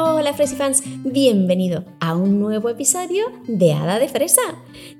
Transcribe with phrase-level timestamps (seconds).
[0.00, 4.42] Hola Fresifans, bienvenido a un nuevo episodio de Hada de Fresa.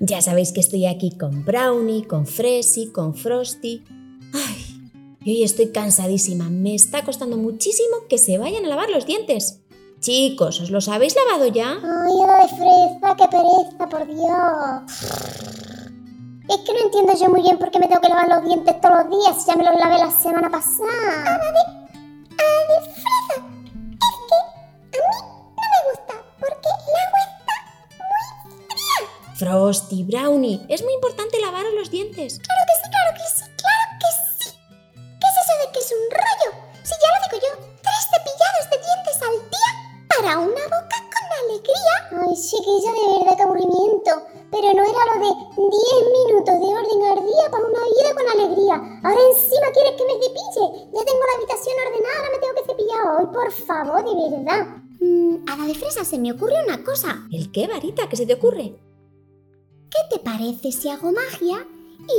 [0.00, 3.84] Ya sabéis que estoy aquí con Brownie, con Fresi, con Frosty.
[4.34, 4.90] Ay,
[5.22, 9.60] y hoy estoy cansadísima, me está costando muchísimo que se vayan a lavar los dientes.
[10.00, 11.74] Chicos, ¿os los habéis lavado ya?
[11.74, 14.82] Ay, Hada de Fresa, qué pereza, por Dios.
[16.48, 18.80] Es que no entiendo yo muy bien por qué me tengo que lavar los dientes
[18.80, 21.22] todos los días si ya me los lavé la semana pasada.
[21.22, 21.78] Hada de,
[22.34, 23.17] Hada de Fresa,
[29.38, 32.42] Frosty, Brownie, es muy importante lavaros los dientes.
[32.42, 34.50] Claro que sí, claro que sí, claro que sí.
[34.98, 36.50] ¿Qué es eso de que es un rollo?
[36.82, 39.70] Si ya lo digo yo, tres cepillados de dientes al día
[40.10, 41.94] para una boca con alegría.
[42.18, 44.12] Ay, chiquilla, de verdad, qué aburrimiento.
[44.50, 48.26] Pero no era lo de 10 minutos de orden al día para una vida con
[48.26, 48.74] alegría.
[49.06, 50.66] Ahora encima quieres que me cepille.
[50.90, 54.62] Ya tengo la habitación ordenada, ahora me tengo que cepillar hoy, por favor, de verdad.
[54.98, 57.22] Mm, a la de fresa se me ocurre una cosa.
[57.30, 58.10] ¿El qué, varita?
[58.10, 58.87] ¿Qué se te ocurre?
[59.98, 61.66] ¿Qué te parece si hago magia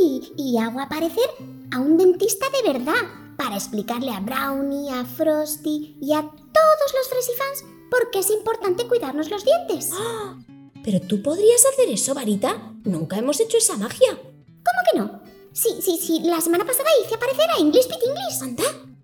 [0.02, 1.30] y, y hago aparecer
[1.72, 3.02] a un dentista de verdad?
[3.38, 8.86] Para explicarle a Brownie, a Frosty y a todos los Fresifans por qué es importante
[8.88, 9.92] cuidarnos los dientes.
[9.94, 10.38] ¡Ah!
[10.84, 12.74] ¿Pero tú podrías hacer eso, varita?
[12.84, 14.10] Nunca hemos hecho esa magia.
[14.16, 15.22] ¿Cómo que no?
[15.54, 18.42] Sí, sí, sí, la semana pasada hice aparecer a English Pit English.
[18.42, 18.64] Anda,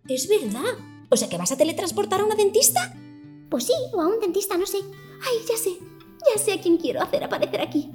[0.10, 0.74] es verdad.
[1.10, 2.94] O sea que vas a teletransportar a una dentista.
[3.50, 4.80] Pues sí, o a un dentista, no sé.
[4.80, 5.78] Ay, ya sé,
[6.34, 7.90] ya sé a quién quiero hacer aparecer aquí.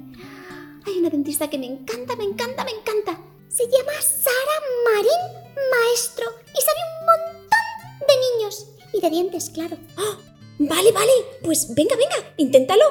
[0.85, 3.17] Hay una dentista que me encanta, me encanta, me encanta.
[3.49, 8.67] Se llama Sara Marín Maestro y sabe un montón de niños.
[8.93, 9.77] Y de dientes, claro.
[9.97, 10.17] ¡Ah!
[10.59, 11.11] Vale, vale.
[11.43, 12.85] Pues venga, venga, inténtalo.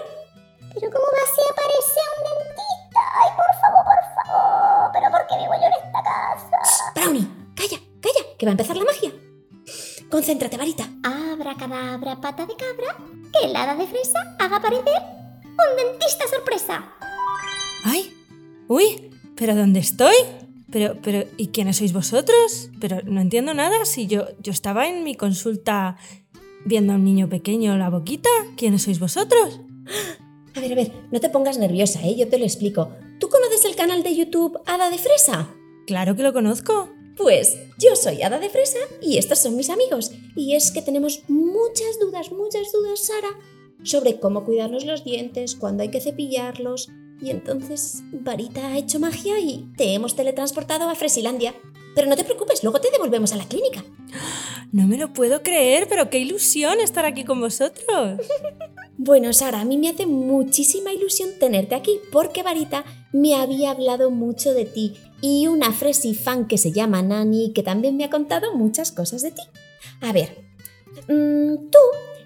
[0.74, 3.00] Pero ¿cómo va a ser aparecer un dentista?
[3.22, 4.90] Ay, por favor, por favor.
[4.92, 6.92] ¿Pero por qué vivo yo en esta casa?
[6.94, 9.12] Brownie, calla, calla, que va a empezar la magia.
[10.10, 10.88] Concéntrate, varita.
[11.02, 12.96] Abracadabra, pata de cabra,
[13.32, 15.02] que el hada de fresa haga aparecer
[15.42, 16.82] un dentista sorpresa.
[17.84, 18.12] ¡Ay!
[18.68, 19.10] ¡Uy!
[19.36, 20.14] ¿Pero dónde estoy?
[20.70, 22.70] Pero, pero, ¿y quiénes sois vosotros?
[22.80, 23.84] Pero no entiendo nada.
[23.84, 25.96] Si yo, yo estaba en mi consulta
[26.64, 28.30] viendo a un niño pequeño la boquita.
[28.56, 29.60] ¿Quiénes sois vosotros?
[30.52, 32.16] A ver, a ver, no te pongas nerviosa, ¿eh?
[32.16, 32.90] Yo te lo explico.
[33.20, 35.54] ¿Tú conoces el canal de YouTube Hada de Fresa?
[35.86, 36.88] Claro que lo conozco.
[37.16, 40.10] Pues yo soy Hada de Fresa y estos son mis amigos.
[40.34, 43.28] Y es que tenemos muchas dudas, muchas dudas, Sara,
[43.84, 46.88] sobre cómo cuidarnos los dientes, cuándo hay que cepillarlos.
[47.22, 51.54] Y entonces Varita ha hecho magia y te hemos teletransportado a Fresilandia.
[51.94, 53.84] Pero no te preocupes, luego te devolvemos a la clínica.
[54.72, 58.20] No me lo puedo creer, pero qué ilusión estar aquí con vosotros.
[59.02, 64.10] Bueno, Sara, a mí me hace muchísima ilusión tenerte aquí porque Varita me había hablado
[64.10, 64.92] mucho de ti
[65.22, 69.22] y una Fresi fan que se llama Nani que también me ha contado muchas cosas
[69.22, 69.40] de ti.
[70.02, 70.44] A ver,
[71.08, 71.78] mm, tú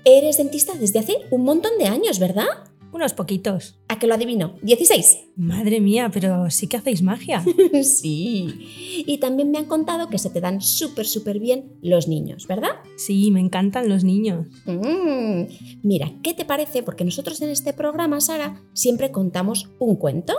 [0.04, 2.48] eres dentista desde hace un montón de años, ¿verdad?
[2.94, 3.74] Unos poquitos.
[3.88, 4.54] ¿A que lo adivino?
[4.62, 5.32] ¿16?
[5.34, 7.44] Madre mía, pero sí que hacéis magia.
[7.82, 9.04] sí.
[9.04, 12.70] Y también me han contado que se te dan súper, súper bien los niños, ¿verdad?
[12.96, 14.46] Sí, me encantan los niños.
[14.66, 15.42] Mm,
[15.82, 16.84] Mira, ¿qué te parece?
[16.84, 20.34] Porque nosotros en este programa, Sara, siempre contamos un cuento.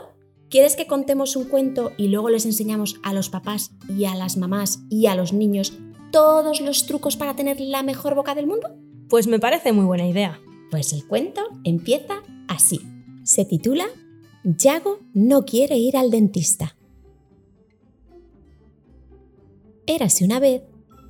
[0.50, 4.38] ¿Quieres que contemos un cuento y luego les enseñamos a los papás y a las
[4.38, 5.74] mamás y a los niños
[6.14, 8.70] todos los trucos para tener la mejor boca del mundo?
[9.10, 10.40] Pues me parece muy buena idea.
[10.72, 12.22] Pues el cuento empieza
[12.56, 12.82] así.
[13.24, 13.86] Se titula
[14.44, 16.76] Yago no quiere ir al dentista.
[19.88, 20.62] Érase una vez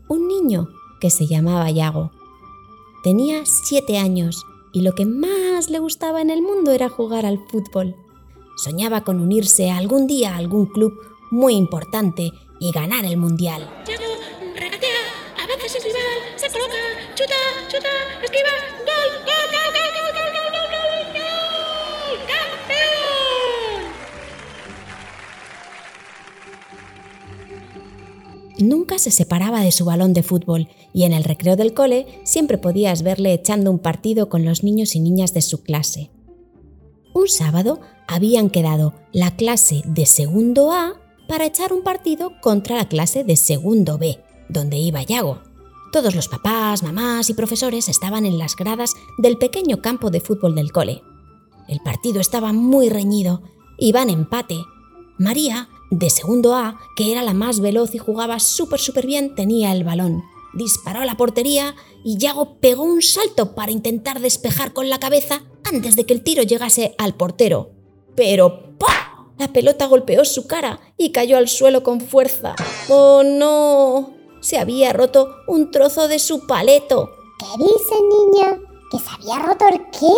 [0.09, 0.69] un niño
[1.00, 2.11] que se llamaba Yago.
[3.03, 7.39] Tenía siete años y lo que más le gustaba en el mundo era jugar al
[7.47, 7.95] fútbol.
[8.57, 10.94] Soñaba con unirse algún día a algún club
[11.29, 13.69] muy importante y ganar el mundial.
[13.85, 14.14] Yago,
[28.59, 32.57] Nunca se separaba de su balón de fútbol y en el recreo del cole siempre
[32.57, 36.12] podías verle echando un partido con los niños y niñas de su clase.
[37.13, 40.95] Un sábado habían quedado la clase de segundo A
[41.27, 45.41] para echar un partido contra la clase de segundo B, donde iba Yago.
[45.91, 50.56] Todos los papás, mamás y profesores estaban en las gradas del pequeño campo de fútbol
[50.56, 51.01] del cole.
[51.68, 53.41] El partido estaba muy reñido,
[53.77, 54.57] iban empate.
[55.18, 59.71] María, de segundo A, que era la más veloz y jugaba súper súper bien, tenía
[59.71, 60.23] el balón.
[60.53, 65.43] Disparó a la portería y Yago pegó un salto para intentar despejar con la cabeza
[65.63, 67.71] antes de que el tiro llegase al portero.
[68.15, 69.05] Pero ¡pah!
[69.37, 72.55] La pelota golpeó su cara y cayó al suelo con fuerza.
[72.87, 74.13] ¡Oh no!
[74.39, 77.09] Se había roto un trozo de su paleto.
[77.39, 78.59] ¿Qué dice, niña?
[78.91, 80.13] ¿Que se había roto el qué?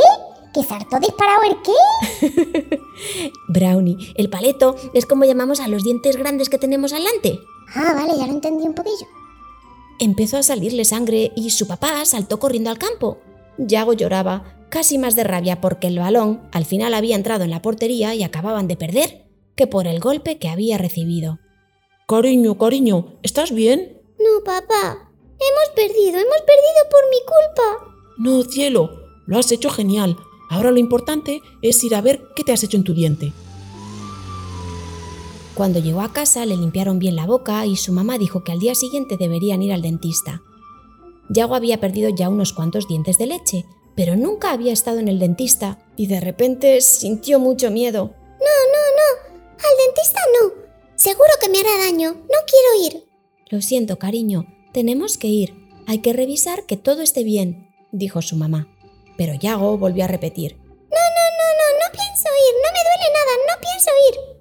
[0.58, 2.80] ¿Que se hartó disparado el qué?
[3.48, 7.42] Brownie, el paleto es como llamamos a los dientes grandes que tenemos adelante.
[7.76, 9.06] Ah, vale, ya lo entendí un poquillo.
[10.00, 13.20] Empezó a salirle sangre y su papá saltó corriendo al campo.
[13.60, 17.62] Yago lloraba, casi más de rabia porque el balón al final había entrado en la
[17.62, 21.38] portería y acababan de perder, que por el golpe que había recibido.
[22.08, 24.02] Cariño, cariño, ¿estás bien?
[24.18, 25.12] No, papá.
[25.22, 27.94] Hemos perdido, hemos perdido por mi culpa.
[28.18, 28.90] No, cielo,
[29.28, 30.18] lo has hecho genial.
[30.50, 33.34] Ahora lo importante es ir a ver qué te has hecho en tu diente.
[35.56, 38.60] Cuando llegó a casa le limpiaron bien la boca y su mamá dijo que al
[38.60, 40.44] día siguiente deberían ir al dentista.
[41.30, 43.66] Yago había perdido ya unos cuantos dientes de leche,
[43.96, 48.14] pero nunca había estado en el dentista y de repente sintió mucho miedo.
[48.14, 49.38] No, no, no.
[49.54, 50.68] Al dentista no.
[50.96, 52.12] Seguro que me hará daño.
[52.12, 53.08] No quiero ir.
[53.50, 55.56] Lo siento, cariño, tenemos que ir.
[55.88, 58.68] Hay que revisar que todo esté bien, dijo su mamá.
[59.18, 60.58] Pero Yago volvió a repetir.
[60.58, 62.54] No, no, no, no, no pienso ir.
[62.64, 63.34] No me duele nada.
[63.48, 64.38] No pienso ir.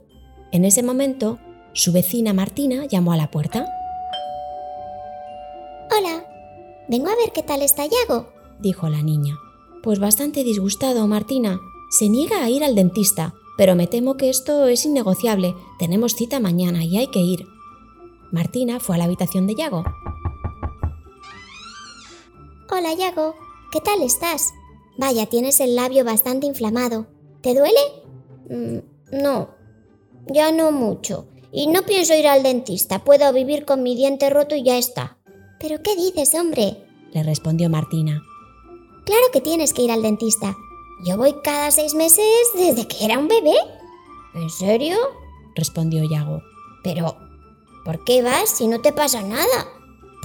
[0.53, 1.39] En ese momento,
[1.73, 3.67] su vecina Martina llamó a la puerta.
[5.97, 6.25] Hola.
[6.89, 8.29] Vengo a ver qué tal está Yago,
[8.61, 9.35] dijo la niña.
[9.83, 11.59] Pues bastante disgustado, Martina.
[11.91, 15.55] Se niega a ir al dentista, pero me temo que esto es innegociable.
[15.81, 17.47] Tenemos cita mañana y hay que ir.
[18.31, 19.85] Martina fue a la habitación de Yago.
[22.71, 23.35] Hola, Yago.
[23.73, 24.53] ¿Qué tal estás?
[24.99, 27.07] Vaya, tienes el labio bastante inflamado.
[27.43, 27.81] ¿Te duele?
[28.49, 28.79] Mm,
[29.23, 29.51] no,
[30.27, 31.29] ya no mucho.
[31.53, 33.05] Y no pienso ir al dentista.
[33.05, 35.19] Puedo vivir con mi diente roto y ya está.
[35.61, 36.83] ¿Pero qué dices, hombre?
[37.13, 38.23] le respondió Martina.
[39.07, 40.55] Claro que tienes que ir al dentista.
[41.07, 43.55] Yo voy cada seis meses desde que era un bebé.
[44.35, 44.97] ¿En serio?
[45.55, 46.43] respondió Yago.
[46.83, 47.17] Pero,
[47.85, 49.67] ¿por qué vas si no te pasa nada?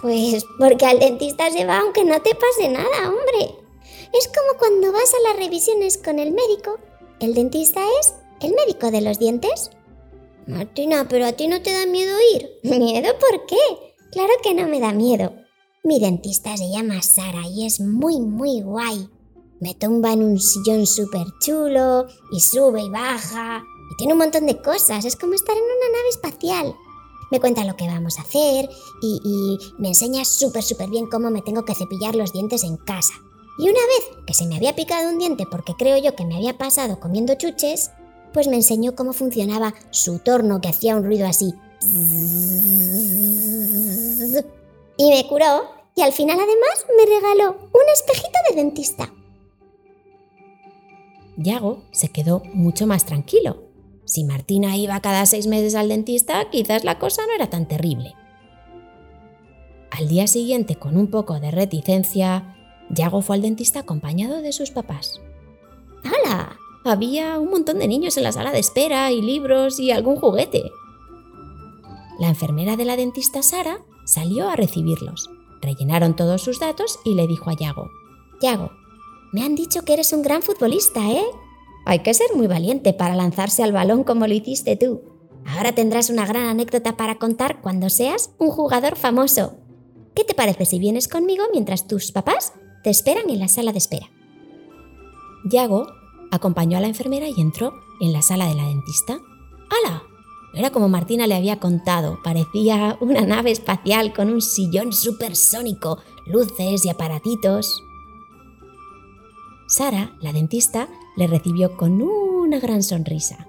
[0.01, 3.60] Pues porque al dentista se va aunque no te pase nada, hombre.
[4.13, 6.77] Es como cuando vas a las revisiones con el médico.
[7.19, 9.71] El dentista es el médico de los dientes.
[10.47, 12.49] Martina, pero a ti no te da miedo ir.
[12.63, 13.57] ¿Miedo por qué?
[14.11, 15.33] Claro que no me da miedo.
[15.83, 19.09] Mi dentista se llama Sara y es muy, muy guay.
[19.59, 24.45] Me tumba en un sillón súper chulo y sube y baja y tiene un montón
[24.45, 25.05] de cosas.
[25.05, 26.75] Es como estar en una nave espacial.
[27.31, 28.69] Me cuenta lo que vamos a hacer
[29.01, 33.13] y, me enseña súper, súper bien cómo me tengo que cepillar los dientes en casa.
[33.59, 36.35] Y una vez que se me había picado un diente porque creo yo que me
[36.35, 37.91] había pasado comiendo chuches,
[38.33, 41.53] pues me enseñó cómo funcionaba su torno que hacía un ruido así.
[44.97, 45.63] Y me curó
[45.95, 49.13] y al final además me regaló un espejito de dentista.
[51.37, 53.63] Yago se quedó mucho más tranquilo.
[54.05, 58.13] Si Martina iba cada seis meses al dentista, quizás la cosa no era tan terrible.
[59.89, 62.55] Al día siguiente, con un poco de reticencia,
[62.93, 65.21] Yago fue al dentista acompañado de sus papás.
[66.03, 66.57] ¡Hala!
[66.83, 70.63] Había un montón de niños en la sala de espera y libros y algún juguete.
[72.19, 75.29] La enfermera de la dentista Sara salió a recibirlos.
[75.61, 77.87] Rellenaron todos sus datos y le dijo a Yago,
[78.41, 78.71] Yago,
[79.31, 81.25] me han dicho que eres un gran futbolista, ¿eh?
[81.85, 85.01] Hay que ser muy valiente para lanzarse al balón como lo hiciste tú.
[85.45, 89.53] Ahora tendrás una gran anécdota para contar cuando seas un jugador famoso.
[90.15, 93.77] ¿Qué te parece si vienes conmigo mientras tus papás te esperan en la sala de
[93.77, 94.09] espera?
[95.45, 95.87] Yago
[96.31, 99.19] acompañó a la enfermera y entró en la sala de la dentista.
[99.69, 100.03] ¡Hala!
[100.53, 106.85] Era como Martina le había contado, parecía una nave espacial con un sillón supersónico, luces
[106.85, 107.81] y aparatitos.
[109.67, 113.47] Sara, la dentista, le recibió con una gran sonrisa.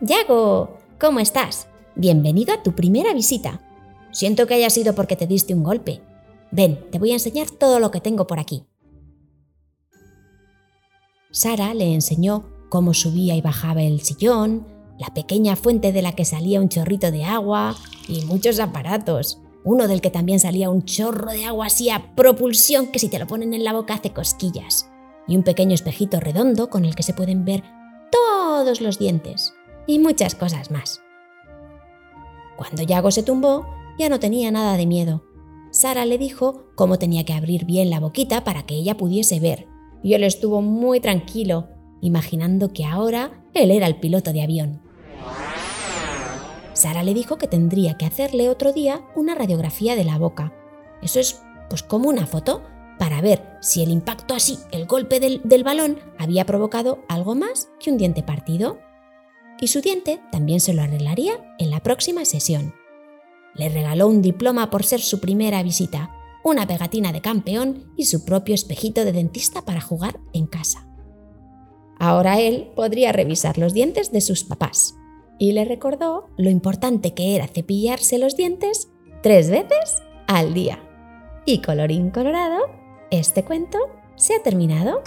[0.00, 1.68] Yago, ¿cómo estás?
[1.94, 3.60] Bienvenido a tu primera visita.
[4.10, 6.00] Siento que haya sido porque te diste un golpe.
[6.50, 8.64] Ven, te voy a enseñar todo lo que tengo por aquí.
[11.30, 14.66] Sara le enseñó cómo subía y bajaba el sillón,
[14.98, 17.74] la pequeña fuente de la que salía un chorrito de agua
[18.08, 19.40] y muchos aparatos.
[19.64, 23.18] Uno del que también salía un chorro de agua así a propulsión que si te
[23.18, 24.90] lo ponen en la boca hace cosquillas.
[25.26, 27.64] Y un pequeño espejito redondo con el que se pueden ver
[28.12, 29.54] todos los dientes.
[29.86, 31.00] Y muchas cosas más.
[32.56, 33.66] Cuando Yago se tumbó,
[33.98, 35.24] ya no tenía nada de miedo.
[35.84, 39.68] Sara le dijo cómo tenía que abrir bien la boquita para que ella pudiese ver.
[40.02, 41.68] Y él estuvo muy tranquilo,
[42.00, 44.80] imaginando que ahora él era el piloto de avión.
[46.72, 50.54] Sara le dijo que tendría que hacerle otro día una radiografía de la boca.
[51.02, 52.62] Eso es pues como una foto
[52.98, 57.68] para ver si el impacto así, el golpe del, del, balón, había provocado algo más
[57.78, 58.78] que un diente partido.
[59.60, 62.72] Y su diente también se lo arreglaría en la próxima sesión.
[63.54, 66.10] Le regaló un diploma por ser su primera visita
[66.44, 70.86] una pegatina de campeón y su propio espejito de dentista para jugar en casa.
[71.98, 74.94] Ahora él podría revisar los dientes de sus papás
[75.38, 78.88] y le recordó lo importante que era cepillarse los dientes
[79.22, 80.80] tres veces al día.
[81.46, 82.58] Y colorín colorado,
[83.10, 83.78] este cuento
[84.16, 85.02] se ha terminado.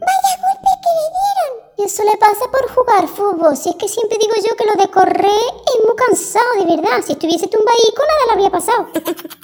[0.00, 1.86] ¡Vaya golpe que le dieron!
[1.86, 3.56] Eso le pasa por jugar fútbol.
[3.56, 7.02] Si es que siempre digo yo que lo de correr es muy cansado, de verdad.
[7.04, 8.86] Si estuviese tumbadico, nada le habría pasado.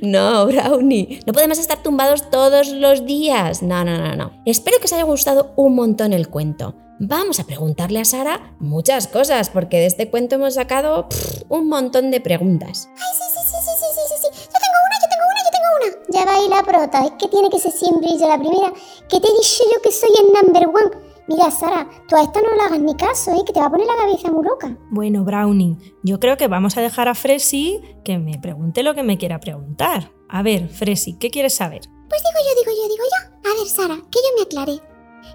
[0.00, 3.62] No, Brownie, no podemos estar tumbados todos los días.
[3.62, 4.32] No, no, no, no.
[4.46, 6.74] Espero que os haya gustado un montón el cuento.
[6.98, 11.68] Vamos a preguntarle a Sara muchas cosas, porque de este cuento hemos sacado pff, un
[11.68, 12.88] montón de preguntas.
[12.96, 13.33] Ay, sí,
[16.14, 17.04] Ya va ahí la prota.
[17.04, 18.72] Es que tiene que ser siempre ella la primera.
[19.08, 21.04] Que te dicho yo que soy el number one.
[21.26, 23.42] Mira, Sara, tú a esta no le hagas ni caso, ¿eh?
[23.44, 24.76] Que te va a poner la cabeza muy loca.
[24.90, 29.02] Bueno, Browning, yo creo que vamos a dejar a Fresi que me pregunte lo que
[29.02, 30.12] me quiera preguntar.
[30.28, 31.80] A ver, Fresi, ¿qué quieres saber?
[32.08, 33.50] Pues digo yo, digo yo, digo yo.
[33.50, 34.80] A ver, Sara, que yo me aclaré.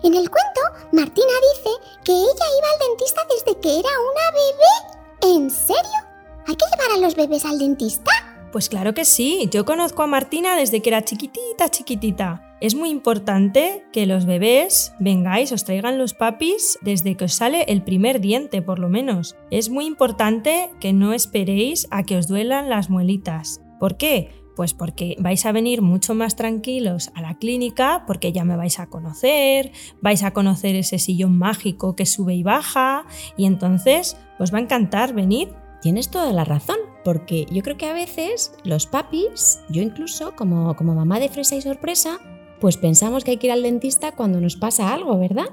[0.03, 0.61] En el cuento,
[0.93, 1.71] Martina dice
[2.05, 5.35] que ella iba al dentista desde que era una bebé.
[5.35, 5.99] ¿En serio?
[6.47, 8.11] ¿Hay que llevar a los bebés al dentista?
[8.51, 12.55] Pues claro que sí, yo conozco a Martina desde que era chiquitita, chiquitita.
[12.61, 17.63] Es muy importante que los bebés vengáis, os traigan los papis desde que os sale
[17.67, 19.35] el primer diente, por lo menos.
[19.51, 23.61] Es muy importante que no esperéis a que os duelan las muelitas.
[23.79, 24.31] ¿Por qué?
[24.55, 28.79] Pues porque vais a venir mucho más tranquilos a la clínica, porque ya me vais
[28.79, 33.05] a conocer, vais a conocer ese sillón mágico que sube y baja,
[33.37, 35.49] y entonces os va a encantar venir
[35.81, 40.75] Tienes toda la razón, porque yo creo que a veces los papis, yo incluso como,
[40.75, 42.19] como mamá de fresa y sorpresa,
[42.59, 45.49] pues pensamos que hay que ir al dentista cuando nos pasa algo, ¿verdad?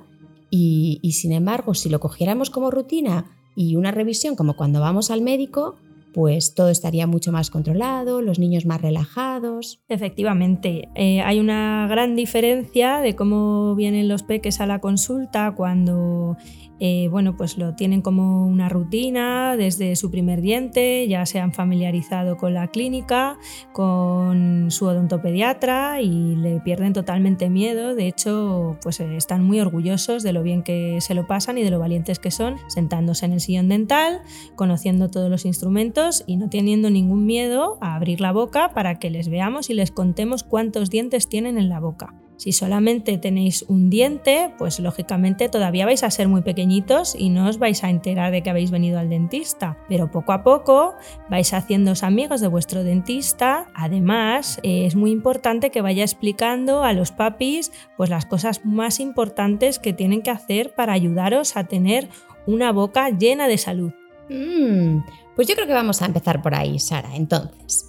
[0.50, 5.11] Y, y sin embargo, si lo cogiéramos como rutina y una revisión como cuando vamos
[5.11, 5.76] al médico,
[6.17, 9.83] pues todo estaría mucho más controlado, los niños más relajados.
[9.87, 16.39] Efectivamente, eh, hay una gran diferencia de cómo vienen los peques a la consulta cuando
[16.79, 21.55] eh, bueno, pues lo tienen como una rutina desde su primer diente, ya se han
[21.55, 23.39] familiarizado con la clínica,
[23.73, 27.95] con su odontopediatra y le pierden totalmente miedo.
[27.95, 31.63] De hecho, pues eh, están muy orgullosos de lo bien que se lo pasan y
[31.63, 34.21] de lo valientes que son, sentándose en el sillón dental,
[34.55, 39.11] conociendo todos los instrumentos y no teniendo ningún miedo a abrir la boca para que
[39.11, 42.15] les veamos y les contemos cuántos dientes tienen en la boca.
[42.37, 47.49] Si solamente tenéis un diente, pues lógicamente todavía vais a ser muy pequeñitos y no
[47.49, 49.79] os vais a enterar de que habéis venido al dentista.
[49.89, 50.95] Pero poco a poco
[51.31, 53.69] vais haciéndoos amigos de vuestro dentista.
[53.75, 59.79] Además, es muy importante que vaya explicando a los papis pues las cosas más importantes
[59.79, 62.11] que tienen que hacer para ayudaros a tener
[62.47, 63.93] una boca llena de salud.
[64.29, 64.99] Mm,
[65.37, 67.14] pues yo creo que vamos a empezar por ahí, Sara.
[67.14, 67.87] Entonces,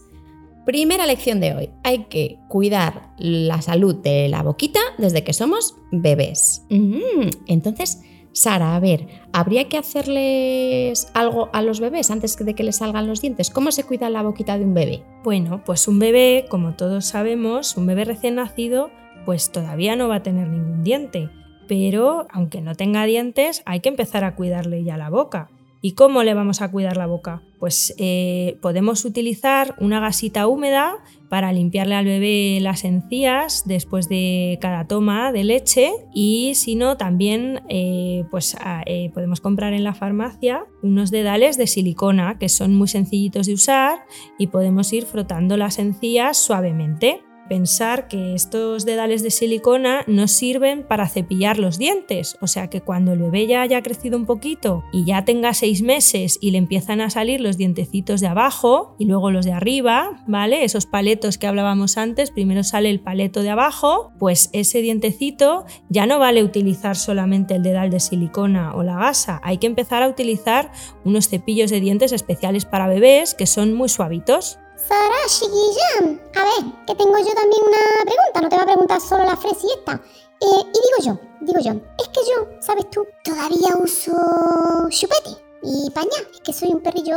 [0.68, 1.70] primera lección de hoy.
[1.84, 6.66] Hay que cuidar la salud de la boquita desde que somos bebés.
[6.70, 8.01] Mm, entonces,
[8.34, 13.08] Sara, a ver, ¿habría que hacerles algo a los bebés antes de que les salgan
[13.08, 13.50] los dientes?
[13.50, 15.04] ¿Cómo se cuida la boquita de un bebé?
[15.24, 18.92] Bueno, pues un bebé, como todos sabemos, un bebé recién nacido,
[19.25, 21.30] pues todavía no va a tener ningún diente.
[21.68, 25.50] Pero aunque no tenga dientes, hay que empezar a cuidarle ya la boca.
[25.82, 27.44] ¿Y cómo le vamos a cuidar la boca?
[27.60, 30.96] Pues eh, podemos utilizar una gasita húmeda
[31.30, 36.98] para limpiarle al bebé las encías después de cada toma de leche y si no
[36.98, 38.56] también eh, pues,
[38.86, 43.54] eh, podemos comprar en la farmacia unos dedales de silicona que son muy sencillitos de
[43.54, 44.00] usar
[44.40, 47.22] y podemos ir frotando las encías suavemente.
[47.48, 52.82] Pensar que estos dedales de silicona nos sirven para cepillar los dientes, o sea que
[52.82, 56.58] cuando el bebé ya haya crecido un poquito y ya tenga seis meses y le
[56.58, 60.63] empiezan a salir los dientecitos de abajo y luego los de arriba, ¿vale?
[60.63, 66.06] Esos paletos que hablábamos antes, primero sale el paleto de abajo, pues ese dientecito ya
[66.06, 70.10] no vale utilizar solamente el dedal de silicona o la gasa, hay que empezar a
[70.10, 70.72] utilizar
[71.06, 74.60] unos cepillos de dientes especiales para bebés que son muy suavitos.
[74.78, 79.02] Sara, chiquilla, a ver, que tengo yo también una pregunta, no te va a preguntar
[79.02, 80.02] solo la fresiesta.
[80.40, 83.06] Eh, y digo yo, digo yo, es que yo, ¿sabes tú?
[83.24, 84.14] Todavía uso
[84.90, 87.16] chupete y pañal, es que soy un perrillo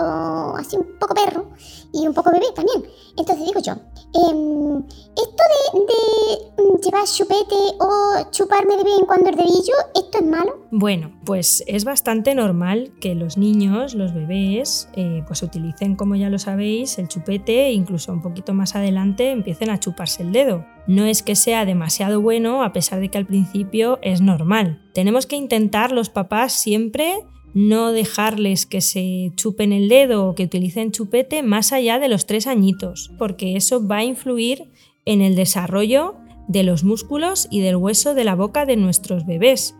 [0.56, 1.50] así un poco perro
[1.92, 2.85] y un poco bebé también.
[3.16, 4.82] Entonces digo yo, em,
[5.16, 10.18] esto de, de, mm, llevar chupete o chuparme de vez en cuando el dedillo, ¿esto
[10.18, 10.66] es malo?
[10.70, 16.30] Bueno, pues es bastante normal que los niños, los bebés, eh, pues utilicen, como ya
[16.30, 20.64] lo sabéis, el chupete e incluso un poquito más adelante empiecen a chuparse el dedo.
[20.87, 24.82] No es que sea demasiado bueno, a pesar de que al principio es normal.
[24.94, 30.45] Tenemos que intentar los papás siempre no dejarles que se chupen el dedo o que
[30.45, 34.71] utilicen chupete más allá de los tres añitos, porque eso va a influir
[35.04, 36.16] en el desarrollo
[36.49, 39.76] de los músculos y del hueso de la boca de nuestros bebés.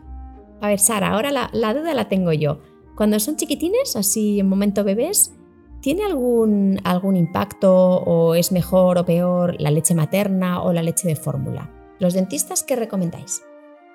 [0.61, 2.61] A ver, Sara, ahora la, duda la tengo yo.
[2.97, 5.33] Cuando son chiquitines, así en momento bebés,
[5.81, 11.09] ¿tiene algún, algún impacto o es mejor o peor la leche materna o la leche
[11.09, 11.71] de fórmula?
[11.99, 13.43] ¿Los dentistas qué recomendáis?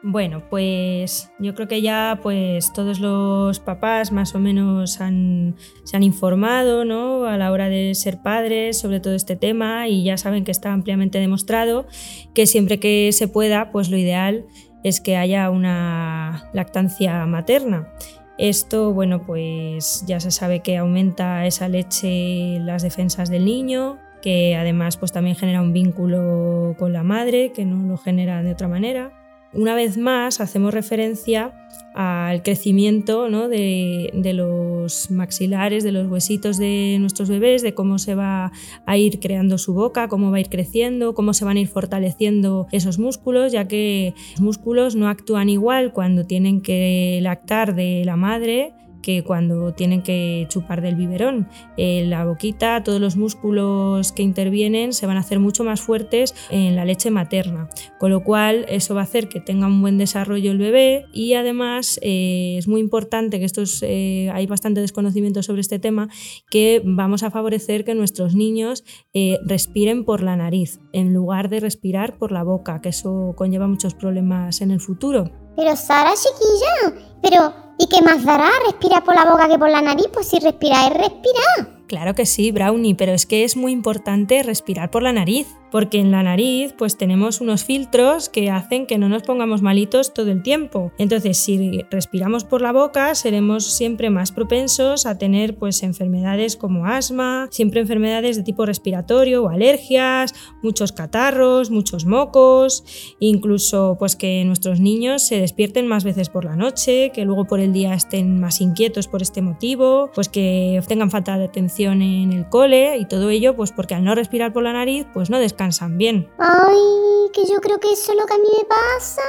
[0.08, 5.56] Bueno, pues yo creo que ya pues todos los papás más o menos se han
[6.00, 7.26] informado ¿no?
[7.26, 10.72] a la hora de ser padres sobre todo este tema y ya saben que está
[10.74, 11.88] ampliamente demostrado
[12.36, 14.46] que siempre que se pueda, pues lo ideal
[14.84, 17.92] es que haya una lactancia materna.
[18.38, 24.56] Esto, bueno, pues ya se sabe que aumenta esa leche las defensas del niño, que
[24.56, 28.68] además pues también genera un vínculo con la madre, que no lo genera de otra
[28.68, 29.25] manera.
[29.56, 31.54] Una vez más, hacemos referencia
[31.94, 33.48] al crecimiento ¿no?
[33.48, 38.52] de, de los maxilares, de los huesitos de nuestros bebés, de cómo se va
[38.86, 41.70] a ir creando su boca, cómo va a ir creciendo, cómo se van a ir
[41.70, 48.04] fortaleciendo esos músculos, ya que los músculos no actúan igual cuando tienen que lactar de
[48.04, 48.74] la madre
[49.06, 51.48] que cuando tienen que chupar del biberón.
[51.78, 56.34] Eh, la boquita, todos los músculos que intervienen se van a hacer mucho más fuertes
[56.50, 57.70] en la leche materna,
[58.00, 61.36] con lo cual eso va a hacer que tenga un buen desarrollo el bebé y
[61.36, 66.10] además eh, es muy importante que estos, eh, hay bastante desconocimiento sobre este tema,
[66.50, 68.84] que vamos a favorecer que nuestros niños
[69.14, 73.68] eh, respiren por la nariz en lugar de respirar por la boca, que eso conlleva
[73.68, 75.45] muchos problemas en el futuro.
[75.56, 79.82] Pero Sara, chiquilla, pero ¿y qué más dará respirar por la boca que por la
[79.82, 80.08] nariz?
[80.14, 81.76] Pues si respirar es respirar.
[81.88, 86.00] Claro que sí, Brownie, pero es que es muy importante respirar por la nariz, porque
[86.00, 90.32] en la nariz pues tenemos unos filtros que hacen que no nos pongamos malitos todo
[90.32, 90.94] el tiempo.
[90.98, 96.86] Entonces, si respiramos por la boca, seremos siempre más propensos a tener pues enfermedades como
[96.86, 102.86] asma, siempre enfermedades de tipo respiratorio o alergias, muchos catarros, muchos mocos,
[103.20, 107.60] incluso pues que nuestros niños se despierten más veces por la noche, que luego por
[107.60, 112.32] el día estén más inquietos por este motivo, pues que tengan falta de atención en
[112.32, 115.38] el cole y todo ello pues porque al no respirar por la nariz pues no
[115.38, 116.30] descansan bien.
[116.40, 119.22] Ay, que yo creo que eso es lo que a mí me pasa.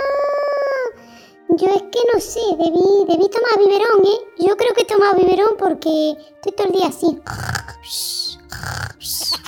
[1.51, 4.45] Yo es que no sé, debí, debí tomar biberón, ¿eh?
[4.47, 7.19] Yo creo que he tomado biberón porque estoy todo el día así.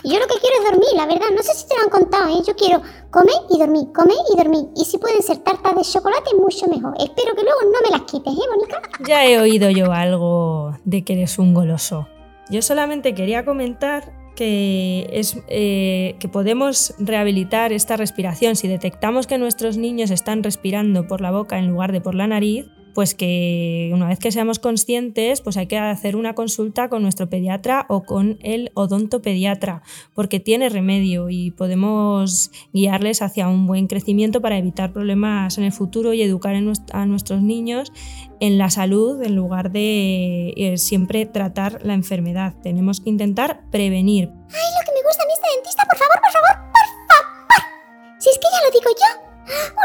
[0.05, 1.27] Y yo lo que quiero es dormir, la verdad.
[1.35, 2.42] No sé si te lo han contado, ¿eh?
[2.46, 4.66] Yo quiero comer y dormir, comer y dormir.
[4.77, 6.94] Y si pueden ser tartas de chocolate, mucho mejor.
[6.98, 8.81] Espero que luego no me las quites, ¿eh, Bonica?
[9.07, 12.09] Ya he oído yo algo de que eres un goloso.
[12.48, 18.55] Yo solamente quería comentar que, es, eh, que podemos rehabilitar esta respiración.
[18.55, 22.29] Si detectamos que nuestros niños están respirando por la boca en lugar de por la
[22.29, 22.66] nariz,
[22.98, 27.28] pues que una vez que seamos conscientes, pues hay que hacer una consulta con nuestro
[27.30, 29.84] pediatra o con el odontopediatra,
[30.14, 35.70] porque tiene remedio y podemos guiarles hacia un buen crecimiento para evitar problemas en el
[35.70, 37.92] futuro y educar a nuestros niños
[38.40, 42.56] en la salud en lugar de eh, siempre tratar la enfermedad.
[42.64, 44.24] Tenemos que intentar prevenir.
[44.24, 48.18] Ay, lo que me gusta a mí este dentista, por favor, por favor, por favor.
[48.18, 49.28] Si es que ya lo digo yo.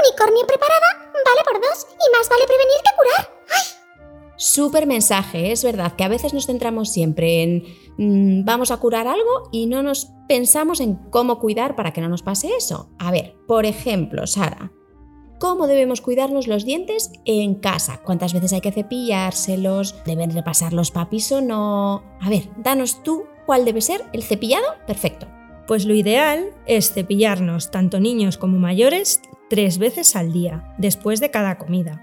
[0.01, 3.33] Unicornio preparada vale por dos y más vale prevenir que curar.
[3.49, 3.83] Ay,
[4.35, 7.63] Súper mensaje, es verdad que a veces nos centramos siempre en
[7.97, 12.09] mm, vamos a curar algo y no nos pensamos en cómo cuidar para que no
[12.09, 12.89] nos pase eso.
[12.99, 14.71] A ver, por ejemplo, Sara,
[15.39, 18.01] ¿cómo debemos cuidarnos los dientes en casa?
[18.03, 19.95] ¿Cuántas veces hay que cepillárselos?
[20.05, 22.03] ¿Deben repasar los papis o no?
[22.19, 25.27] A ver, danos tú cuál debe ser el cepillado perfecto.
[25.67, 29.21] Pues lo ideal es cepillarnos, tanto niños como mayores,
[29.53, 32.01] tres veces al día, después de cada comida.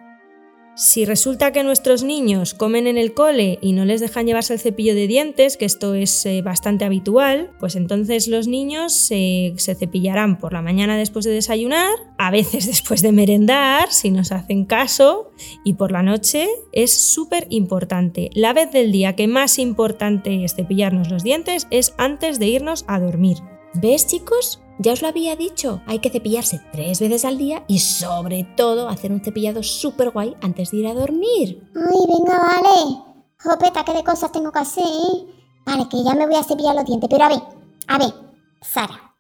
[0.77, 4.61] Si resulta que nuestros niños comen en el cole y no les dejan llevarse el
[4.61, 9.75] cepillo de dientes, que esto es eh, bastante habitual, pues entonces los niños se, se
[9.75, 14.65] cepillarán por la mañana después de desayunar, a veces después de merendar, si nos hacen
[14.65, 15.33] caso,
[15.65, 18.31] y por la noche es súper importante.
[18.33, 22.85] La vez del día que más importante es cepillarnos los dientes es antes de irnos
[22.87, 23.39] a dormir.
[23.75, 24.63] ¿Ves, chicos?
[24.83, 28.89] Ya os lo había dicho, hay que cepillarse tres veces al día y sobre todo
[28.89, 31.69] hacer un cepillado súper guay antes de ir a dormir.
[31.77, 33.03] ay, venga, vale.
[33.45, 34.87] Jopeta, qué de cosas tengo que hacer.
[34.87, 35.27] ¿eh?
[35.67, 37.11] Vale, que ya me voy a cepillar los dientes.
[37.11, 37.43] Pero a ver,
[37.89, 38.15] a ver,
[38.63, 39.15] Sara.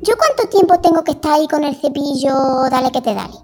[0.00, 2.32] ¿Yo cuánto tiempo tengo que estar ahí con el cepillo?
[2.70, 3.34] Dale que te dale.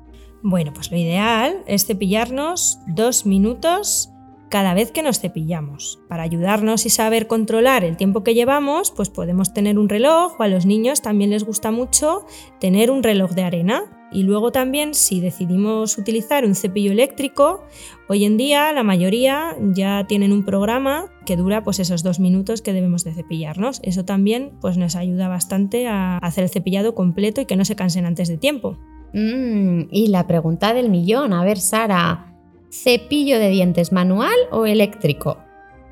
[0.43, 4.09] Bueno, pues lo ideal es cepillarnos dos minutos
[4.49, 6.01] cada vez que nos cepillamos.
[6.09, 10.43] Para ayudarnos y saber controlar el tiempo que llevamos, pues podemos tener un reloj o
[10.43, 12.25] a los niños también les gusta mucho
[12.61, 13.83] tener un reloj de arena.
[14.11, 17.65] Y luego también si decidimos utilizar un cepillo eléctrico,
[18.09, 22.63] hoy en día la mayoría ya tienen un programa que dura pues esos dos minutos
[22.63, 23.81] que debemos de cepillarnos.
[23.83, 27.77] Eso también pues nos ayuda bastante a hacer el cepillado completo y que no se
[27.77, 28.79] cansen antes de tiempo.
[29.13, 32.38] Mm, y la pregunta del millón, a ver Sara,
[32.71, 35.39] ¿cepillo de dientes manual o eléctrico?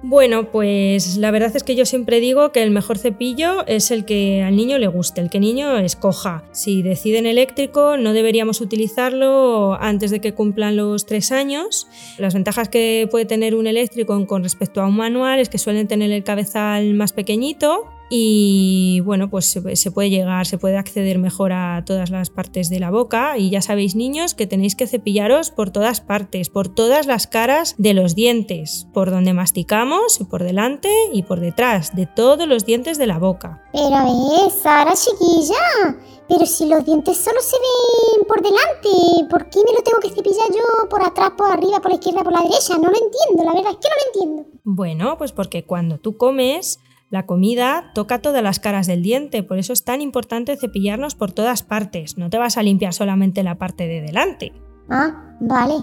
[0.02, 4.04] Bueno, pues la verdad es que yo siempre digo que el mejor cepillo es el
[4.04, 6.44] que al niño le guste, el que el niño escoja.
[6.52, 11.88] Si deciden eléctrico, no deberíamos utilizarlo antes de que cumplan los tres años.
[12.18, 15.88] Las ventajas que puede tener un eléctrico con respecto a un manual es que suelen
[15.88, 21.52] tener el cabezal más pequeñito y bueno, pues se, puede llegar, se puede acceder mejor
[21.52, 25.50] a todas las partes de la boca y ya sabéis niños que tenéis que cepillaros
[25.50, 30.42] por todas partes, por todas las caras de los dientes, por donde masticamos, y por
[30.42, 33.62] delante y por detrás, de todos los dientes de la boca.
[33.72, 39.50] Pero a ver, Sara chiquilla, pero si los dientes solo se ven por delante, ¿por
[39.50, 42.32] qué me lo tengo que cepillar yo por atrás, por arriba, por la izquierda, por
[42.32, 42.74] la derecha?
[42.74, 44.60] No lo entiendo, la verdad es que no lo entiendo.
[44.64, 49.58] Bueno, pues porque cuando tú comes la comida toca todas las caras del diente, por
[49.58, 52.18] eso es tan importante cepillarnos por todas partes.
[52.18, 54.52] No te vas a limpiar solamente la parte de delante.
[54.88, 55.74] Ah, vale.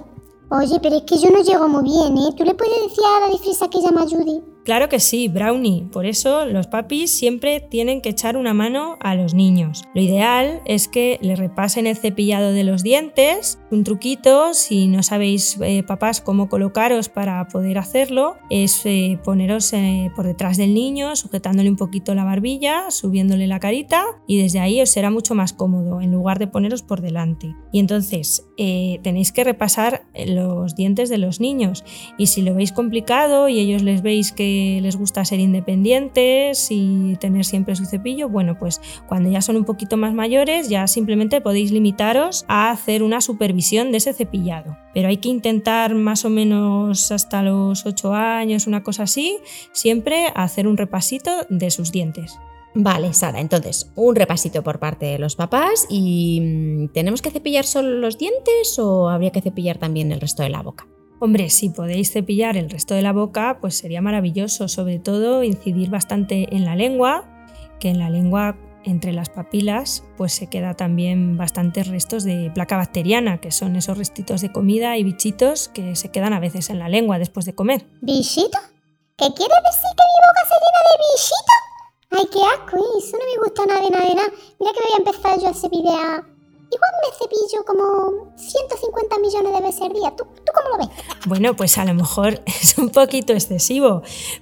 [0.50, 2.34] Oye, pero es que yo no llego muy bien, ¿eh?
[2.38, 4.53] ¿Tú le puedes decir a la de que llama Judy?
[4.64, 5.84] Claro que sí, Brownie.
[5.92, 9.84] Por eso los papis siempre tienen que echar una mano a los niños.
[9.94, 13.60] Lo ideal es que le repasen el cepillado de los dientes.
[13.72, 19.74] Un truquito, si no sabéis, eh, papás, cómo colocaros para poder hacerlo, es eh, poneros
[19.74, 24.60] eh, por detrás del niño, sujetándole un poquito la barbilla, subiéndole la carita y desde
[24.60, 27.54] ahí os será mucho más cómodo en lugar de poneros por delante.
[27.74, 31.84] Y entonces tenéis que repasar los dientes de los niños.
[32.18, 37.18] Y si lo veis complicado y ellos les veis que les gusta ser independientes y
[37.20, 41.42] tener siempre su cepillo, bueno, pues cuando ya son un poquito más mayores ya simplemente
[41.42, 44.78] podéis limitaros a hacer una supervisión de ese cepillado.
[44.94, 49.38] Pero hay que intentar más o menos hasta los 8 años, una cosa así,
[49.72, 52.38] siempre hacer un repasito de sus dientes.
[52.76, 57.66] Vale, Sara, entonces, un repasito por parte de los papás y mm, ¿tenemos que cepillar
[57.66, 60.88] solo los dientes o habría que cepillar también el resto de la boca?
[61.24, 65.90] Hombre, si podéis cepillar el resto de la boca, pues sería maravilloso, sobre todo incidir
[65.90, 67.48] bastante en la lengua,
[67.80, 72.76] que en la lengua entre las papilas pues se queda también bastantes restos de placa
[72.76, 76.78] bacteriana, que son esos restitos de comida y bichitos que se quedan a veces en
[76.78, 77.86] la lengua después de comer.
[78.02, 78.60] ¿Bichito?
[79.16, 81.62] ¿Qué quiere decir que mi boca se llena de bichitos?
[82.12, 84.30] Ay, qué asco, eso no me gusta nada de nada de nada.
[84.60, 86.33] Mira que voy a empezar yo a cepillar
[86.74, 90.14] Igual me cepillo como 150 millones de veces al día.
[90.16, 90.90] ¿Tú, ¿Tú cómo lo ves?
[91.28, 94.02] Bueno, pues a lo mejor es un poquito excesivo,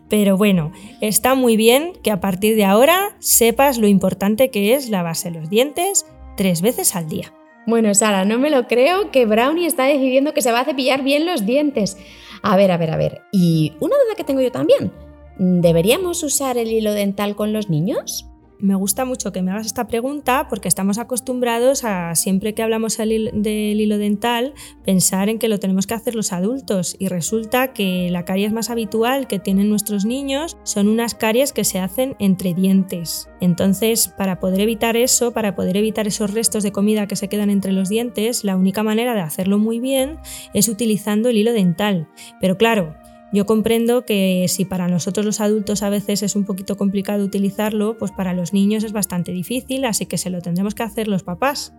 [0.09, 4.89] pero bueno, está muy bien que a partir de ahora sepas lo importante que es
[4.89, 6.05] lavarse los dientes
[6.37, 7.33] tres veces al día.
[7.67, 11.03] Bueno, Sara, no me lo creo que Brownie está decidiendo que se va a cepillar
[11.03, 11.97] bien los dientes.
[12.41, 13.21] A ver, a ver, a ver.
[13.31, 14.91] Y una duda que tengo yo también.
[15.37, 18.30] ¿Deberíamos usar el hilo dental con los niños?
[18.61, 22.97] Me gusta mucho que me hagas esta pregunta porque estamos acostumbrados a siempre que hablamos
[22.97, 24.53] del hilo dental
[24.85, 28.69] pensar en que lo tenemos que hacer los adultos y resulta que la caries más
[28.69, 33.29] habitual que tienen nuestros niños son unas caries que se hacen entre dientes.
[33.39, 37.49] Entonces, para poder evitar eso, para poder evitar esos restos de comida que se quedan
[37.49, 40.19] entre los dientes, la única manera de hacerlo muy bien
[40.53, 42.07] es utilizando el hilo dental.
[42.39, 42.95] Pero claro,
[43.33, 47.97] yo comprendo que si para nosotros los adultos a veces es un poquito complicado utilizarlo,
[47.97, 51.23] pues para los niños es bastante difícil, así que se lo tendremos que hacer los
[51.23, 51.73] papás.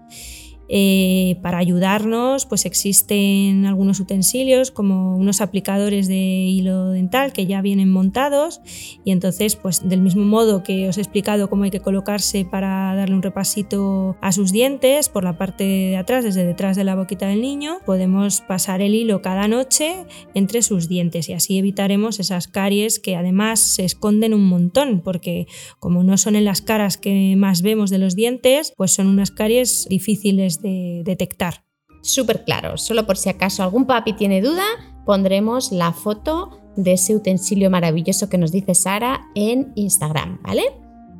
[0.75, 7.61] Eh, para ayudarnos, pues existen algunos utensilios como unos aplicadores de hilo dental que ya
[7.61, 8.63] vienen montados.
[9.05, 12.95] Y entonces, pues del mismo modo que os he explicado cómo hay que colocarse para
[12.95, 16.97] darle un repasito a sus dientes por la parte de atrás, desde detrás de la
[16.97, 21.29] boquita del niño, podemos pasar el hilo cada noche entre sus dientes.
[21.29, 25.47] Y así evitaremos esas caries que además se esconden un montón porque
[25.79, 29.31] como no son en las caras que más vemos de los dientes, pues son unas
[29.31, 31.65] caries difíciles de detectar.
[32.03, 34.65] Súper claro, solo por si acaso algún papi tiene duda,
[35.05, 40.65] pondremos la foto de ese utensilio maravilloso que nos dice Sara en Instagram, ¿vale?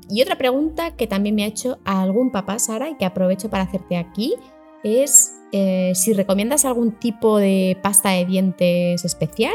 [0.09, 3.65] Y otra pregunta que también me ha hecho algún papá, Sara, y que aprovecho para
[3.65, 4.35] hacerte aquí,
[4.83, 9.55] es eh, si recomiendas algún tipo de pasta de dientes especial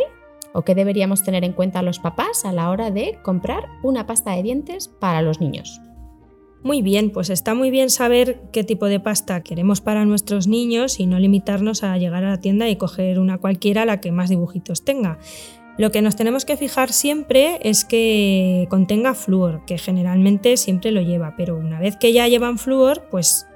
[0.53, 4.31] o qué deberíamos tener en cuenta los papás a la hora de comprar una pasta
[4.31, 5.81] de dientes para los niños.
[6.63, 10.99] Muy bien, pues está muy bien saber qué tipo de pasta queremos para nuestros niños
[10.99, 14.29] y no limitarnos a llegar a la tienda y coger una cualquiera la que más
[14.29, 15.19] dibujitos tenga.
[15.77, 21.01] Lo que nos tenemos que fijar siempre es que contenga flúor, que generalmente siempre lo
[21.01, 23.47] lleva, pero una vez que ya llevan flúor, pues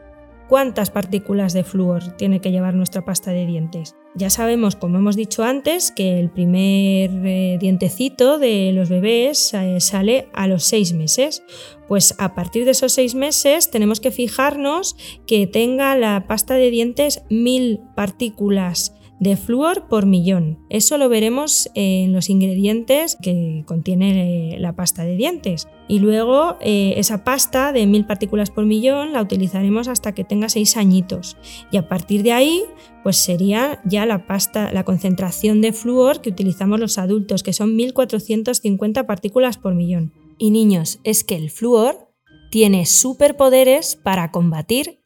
[0.52, 3.96] ¿Cuántas partículas de flúor tiene que llevar nuestra pasta de dientes?
[4.16, 9.80] Ya sabemos, como hemos dicho antes, que el primer eh, dientecito de los bebés eh,
[9.80, 11.42] sale a los seis meses.
[11.88, 16.70] Pues a partir de esos seis meses tenemos que fijarnos que tenga la pasta de
[16.70, 20.57] dientes mil partículas de flúor por millón.
[20.69, 25.67] Eso lo veremos en los ingredientes que contiene eh, la pasta de dientes.
[25.88, 30.49] Y luego eh, esa pasta de mil partículas por millón la utilizaremos hasta que tenga
[30.49, 31.38] seis añitos.
[31.71, 32.63] Y a partir de ahí,
[33.03, 37.75] pues sería ya la pasta, la concentración de flúor que utilizamos los adultos, que son
[37.75, 40.13] 1450 partículas por millón.
[40.39, 42.10] Y niños, es que el flúor
[42.49, 45.03] tiene superpoderes para combatir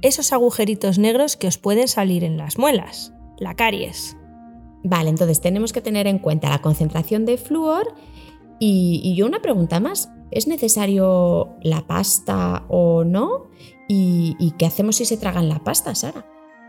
[0.00, 4.16] esos agujeritos negros que os pueden salir en las muelas la caries.
[4.84, 7.94] Vale, entonces tenemos que tener en cuenta la concentración de flúor
[8.58, 10.10] y, y yo una pregunta más.
[10.30, 13.48] ¿Es necesario la pasta o no?
[13.88, 16.26] ¿Y, ¿Y qué hacemos si se tragan la pasta, Sara?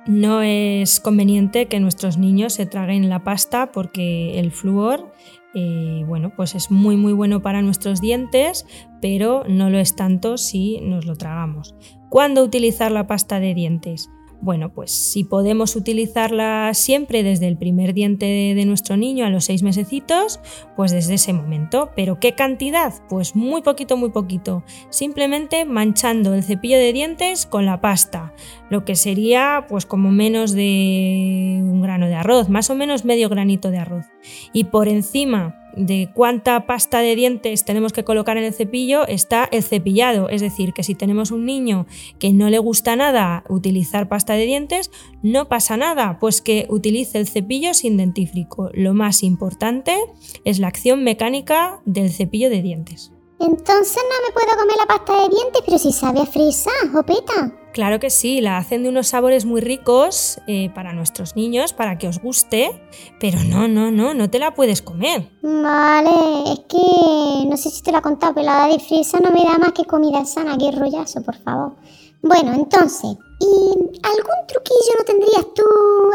[0.08, 5.12] No es conveniente que nuestros niños se traguen la pasta porque el flúor
[5.56, 8.66] eh, bueno, pues es muy muy bueno para nuestros dientes,
[9.02, 11.76] pero no lo es tanto si nos lo tragamos.
[12.10, 14.10] ¿Cuándo utilizar la pasta de dientes?
[14.42, 19.46] Bueno, pues si podemos utilizarla siempre desde el primer diente de nuestro niño a los
[19.46, 20.40] seis mesecitos,
[20.78, 21.92] pues desde ese momento.
[21.94, 22.94] ¿Pero qué cantidad?
[23.10, 24.64] Pues muy poquito, muy poquito.
[24.90, 28.34] Simplemente manchando el cepillo de dientes con la pasta,
[28.70, 33.28] lo que sería pues como menos de un grano de arroz, más o menos medio
[33.28, 34.06] granito de arroz.
[34.54, 39.48] Y por encima de cuánta pasta de dientes tenemos que colocar en el cepillo está
[39.52, 40.30] el cepillado.
[40.30, 41.88] Es decir, que si tenemos un niño
[42.20, 47.18] que no le gusta nada utilizar pasta de dientes, no pasa nada, pues que utilice
[47.20, 48.70] el cepillo sin dentífrico.
[48.74, 49.98] Lo más importante
[50.46, 53.12] es la acción mecánica del cepillo de dientes.
[53.40, 57.54] Entonces no me puedo comer la pasta de dientes, pero si sabe a fresa, jopeta.
[57.72, 61.98] Claro que sí, la hacen de unos sabores muy ricos eh, para nuestros niños, para
[61.98, 62.82] que os guste,
[63.20, 65.30] pero no, no, no, no te la puedes comer.
[65.42, 69.32] Vale, es que no sé si te lo he contado, pero la de fresa no
[69.32, 71.76] me da más que comida sana, que rollazo, por favor.
[72.22, 73.70] Bueno, entonces, ¿y
[74.04, 75.64] algún truquillo no tendrías tú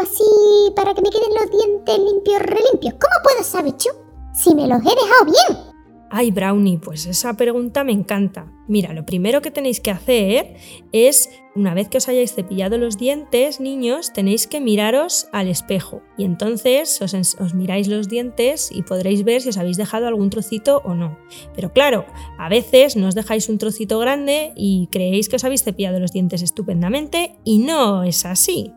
[0.03, 2.95] así para que me queden los dientes limpios, relimpios?
[2.95, 3.93] ¿Cómo puedo saber yo
[4.35, 5.74] si me los he dejado bien?
[6.17, 8.47] Ay, Brownie, pues esa pregunta me encanta.
[8.69, 10.55] Mira, lo primero que tenéis que hacer
[10.93, 16.03] es, una vez que os hayáis cepillado los dientes, niños, tenéis que miraros al espejo.
[16.17, 20.83] Y entonces os, miráis los dientes y podréis ver si os habéis dejado algún trocito
[20.85, 21.19] o no.
[21.53, 22.07] Pero claro,
[22.39, 26.13] a veces no os dejáis un trocito grande y creéis que os habéis cepillado los
[26.13, 28.73] dientes estupendamente y no es así.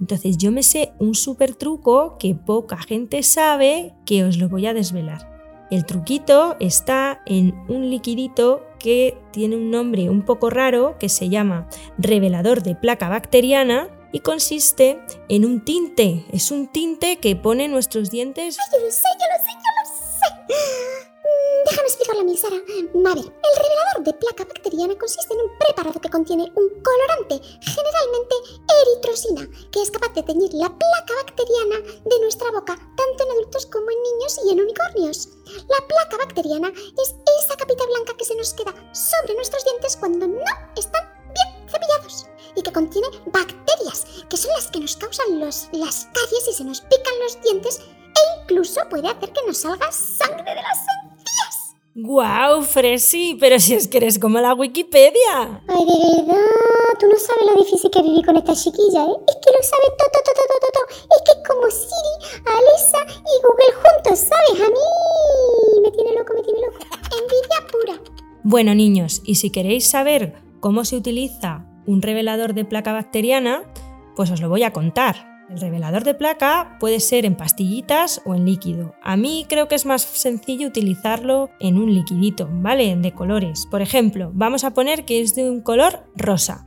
[0.00, 4.64] Entonces yo me sé un súper truco que poca gente sabe que os lo voy
[4.64, 5.37] a desvelar.
[5.70, 11.28] El truquito está en un liquidito que tiene un nombre un poco raro que se
[11.28, 16.24] llama revelador de placa bacteriana y consiste en un tinte.
[16.32, 18.56] Es un tinte que pone nuestros dientes.
[18.58, 21.07] ¡Ay, yo lo sé, yo lo sé, yo lo sé!
[21.64, 22.56] Déjame explicarlo a mi Sara.
[22.56, 27.40] A ver, el revelador de placa bacteriana consiste en un preparado que contiene un colorante,
[27.60, 28.34] generalmente
[28.82, 33.66] eritrosina, que es capaz de teñir la placa bacteriana de nuestra boca, tanto en adultos
[33.66, 35.28] como en niños y en unicornios.
[35.68, 40.26] La placa bacteriana es esa capita blanca que se nos queda sobre nuestros dientes cuando
[40.26, 40.44] no
[40.76, 46.08] están bien cepillados y que contiene bacterias, que son las que nos causan los, las
[46.12, 50.54] caries y se nos pican los dientes e incluso puede hacer que nos salga sangre
[50.54, 51.07] de las
[52.00, 53.36] ¡Guau, Fresi!
[53.40, 55.62] Pero si es que eres como la Wikipedia.
[55.66, 59.16] Ay, de verdad, tú no sabes lo difícil que viví con esta chiquilla, ¿eh?
[59.26, 60.86] Es que lo sabe todo, todo, todo, todo, todo.
[61.10, 62.14] Es que es como Siri,
[62.46, 64.62] Alexa y Google juntos, ¿sabes?
[64.64, 66.78] A mí me tiene loco, me tiene loco.
[67.18, 68.12] Envidia pura.
[68.44, 73.64] Bueno, niños, y si queréis saber cómo se utiliza un revelador de placa bacteriana,
[74.14, 75.37] pues os lo voy a contar.
[75.48, 78.94] El revelador de placa puede ser en pastillitas o en líquido.
[79.02, 82.94] A mí creo que es más sencillo utilizarlo en un liquidito, ¿vale?
[82.96, 83.66] De colores.
[83.70, 86.66] Por ejemplo, vamos a poner que es de un color rosa.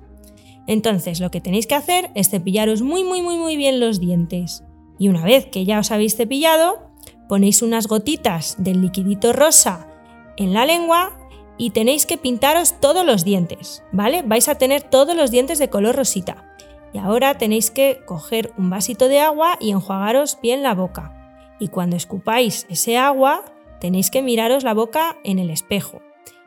[0.65, 4.63] Entonces, lo que tenéis que hacer es cepillaros muy, muy, muy, muy bien los dientes.
[4.97, 6.91] Y una vez que ya os habéis cepillado,
[7.29, 9.87] ponéis unas gotitas del liquidito rosa
[10.37, 11.19] en la lengua
[11.57, 14.23] y tenéis que pintaros todos los dientes, ¿vale?
[14.23, 16.50] Vais a tener todos los dientes de color rosita.
[16.93, 21.17] Y ahora tenéis que coger un vasito de agua y enjuagaros bien la boca.
[21.59, 23.45] Y cuando escupáis ese agua,
[23.79, 26.01] tenéis que miraros la boca en el espejo.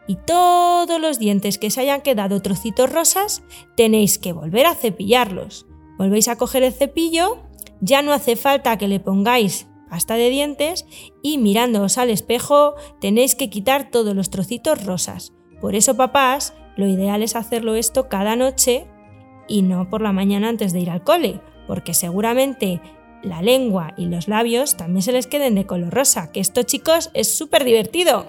[0.06, 3.42] Y todos los dientes que se hayan quedado trocitos rosas,
[3.74, 5.66] tenéis que volver a cepillarlos.
[5.96, 7.38] Volvéis a coger el cepillo,
[7.80, 10.86] ya no hace falta que le pongáis pasta de dientes
[11.22, 15.32] y mirándoos al espejo tenéis que quitar todos los trocitos rosas.
[15.60, 18.88] Por eso, papás, lo ideal es hacerlo esto cada noche
[19.48, 22.80] y no por la mañana antes de ir al cole, porque seguramente
[23.22, 27.10] la lengua y los labios también se les queden de color rosa, que esto chicos
[27.14, 28.26] es súper divertido.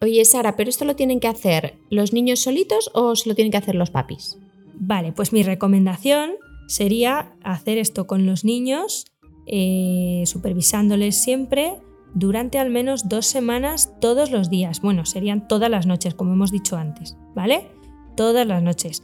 [0.00, 3.50] Oye, Sara, ¿pero esto lo tienen que hacer los niños solitos o se lo tienen
[3.50, 4.38] que hacer los papis?
[4.74, 6.32] Vale, pues mi recomendación
[6.68, 9.06] sería hacer esto con los niños,
[9.46, 11.78] eh, supervisándoles siempre
[12.14, 14.80] durante al menos dos semanas todos los días.
[14.80, 17.68] Bueno, serían todas las noches, como hemos dicho antes, ¿vale?
[18.16, 19.02] Todas las noches.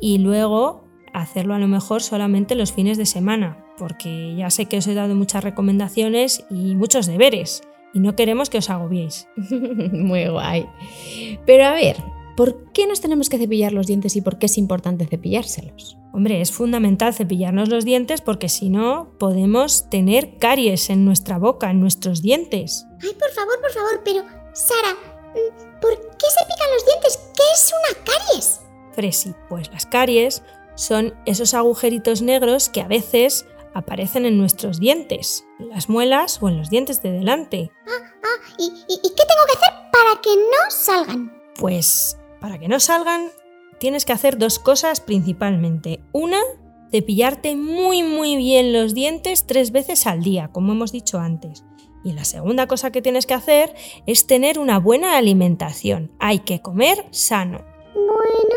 [0.00, 0.85] Y luego
[1.20, 4.94] hacerlo a lo mejor solamente los fines de semana, porque ya sé que os he
[4.94, 7.62] dado muchas recomendaciones y muchos deberes,
[7.94, 9.28] y no queremos que os agobiéis.
[9.92, 10.66] Muy guay.
[11.46, 11.96] Pero a ver,
[12.36, 15.96] ¿por qué nos tenemos que cepillar los dientes y por qué es importante cepillárselos?
[16.12, 21.70] Hombre, es fundamental cepillarnos los dientes porque si no podemos tener caries en nuestra boca,
[21.70, 22.86] en nuestros dientes.
[23.02, 24.96] Ay, por favor, por favor, pero Sara,
[25.80, 27.18] ¿por qué se pican los dientes?
[27.34, 28.60] ¿Qué es una caries?
[28.92, 30.42] Fresi, pues las caries
[30.76, 36.48] son esos agujeritos negros que a veces aparecen en nuestros dientes, en las muelas o
[36.48, 37.72] en los dientes de delante.
[37.86, 41.32] Ah, ¿y, y, y qué tengo que hacer para que no salgan?
[41.58, 43.30] Pues para que no salgan
[43.78, 46.00] tienes que hacer dos cosas principalmente.
[46.12, 46.38] Una,
[46.90, 51.64] cepillarte muy muy bien los dientes tres veces al día, como hemos dicho antes.
[52.04, 53.74] Y la segunda cosa que tienes que hacer
[54.06, 56.12] es tener una buena alimentación.
[56.20, 57.64] Hay que comer sano.
[57.94, 58.56] Bueno,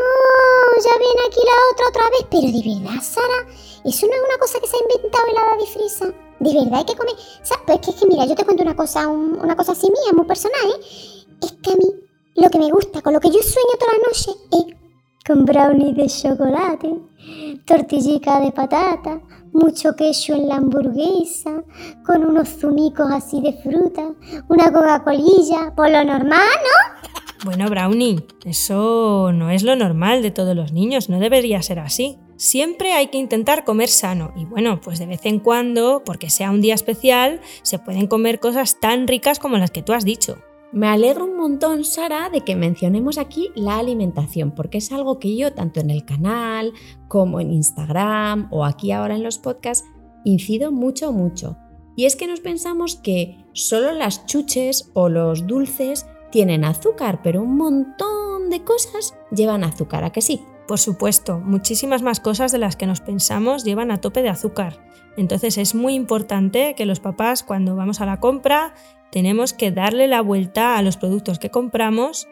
[0.83, 3.39] ya viene aquí la otra otra vez, pero de verdad, Sara,
[3.85, 6.05] eso no es una cosa que se ha inventado el hada de frisa.
[6.39, 7.15] De verdad hay que comer.
[7.43, 10.13] Sea, pues es que mira, yo te cuento una cosa, un- una cosa así mía,
[10.13, 11.25] muy personal, ¿eh?
[11.43, 11.85] Es que a mí
[12.35, 14.75] lo que me gusta, con lo que yo sueño toda la noche, es
[15.27, 16.95] con brownies de chocolate,
[17.65, 21.63] tortillica de patata, mucho queso en la hamburguesa,
[22.05, 24.11] con unos zumicos así de fruta,
[24.47, 26.98] una Coca-Colilla, por lo normal, ¿no?
[27.45, 32.17] Bueno, Brownie, eso no es lo normal de todos los niños, no debería ser así.
[32.35, 36.51] Siempre hay que intentar comer sano y bueno, pues de vez en cuando, porque sea
[36.51, 40.37] un día especial, se pueden comer cosas tan ricas como las que tú has dicho.
[40.73, 45.35] Me alegro un montón, Sara, de que mencionemos aquí la alimentación, porque es algo que
[45.35, 46.73] yo, tanto en el canal
[47.07, 49.87] como en Instagram o aquí ahora en los podcasts,
[50.25, 51.57] incido mucho, mucho.
[51.95, 57.41] Y es que nos pensamos que solo las chuches o los dulces tienen azúcar, pero
[57.41, 60.43] un montón de cosas llevan azúcar, ¿a que sí?
[60.67, 64.85] Por supuesto, muchísimas más cosas de las que nos pensamos llevan a tope de azúcar.
[65.17, 68.73] Entonces es muy importante que los papás cuando vamos a la compra
[69.11, 72.27] tenemos que darle la vuelta a los productos que compramos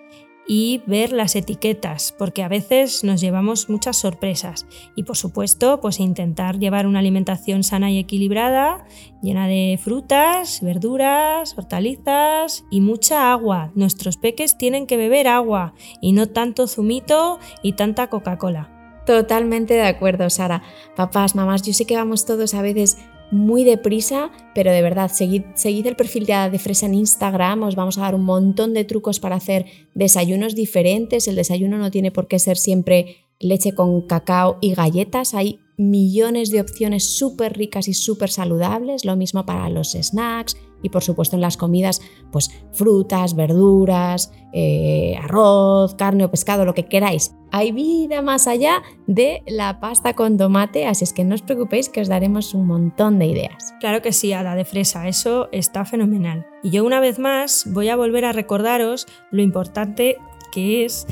[0.48, 4.66] y ver las etiquetas, porque a veces nos llevamos muchas sorpresas.
[4.96, 8.86] Y por supuesto, pues intentar llevar una alimentación sana y equilibrada,
[9.22, 13.72] llena de frutas, verduras, hortalizas y mucha agua.
[13.76, 18.74] Nuestros peques tienen que beber agua y no tanto zumito y tanta Coca-Cola.
[19.06, 20.64] Totalmente de acuerdo, Sara.
[20.96, 22.98] Papás, mamás, yo sé que vamos todos a veces
[23.32, 27.76] muy deprisa, pero de verdad, seguid, seguid el perfil de de Fresa en Instagram, os
[27.76, 31.28] vamos a dar un montón de trucos para hacer desayunos diferentes.
[31.28, 36.50] El desayuno no tiene por qué ser siempre leche con cacao y galletas, hay millones
[36.50, 41.36] de opciones súper ricas y súper saludables, lo mismo para los snacks y por supuesto
[41.36, 47.36] en las comidas, pues frutas, verduras, eh, arroz, carne o pescado, lo que queráis.
[47.52, 51.90] Hay vida más allá de la pasta con tomate, así es que no os preocupéis
[51.90, 53.74] que os daremos un montón de ideas.
[53.80, 56.46] Claro que sí, Hada de fresa, eso está fenomenal.
[56.64, 60.18] Y yo una vez más voy a volver a recordaros lo importante
[60.52, 61.08] que es